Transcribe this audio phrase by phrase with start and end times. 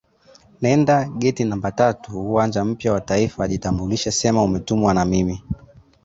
[0.61, 5.43] Nenda geti namba tatu uwanja mpya wa Taifa jitambulishe sema umetumwa na mimi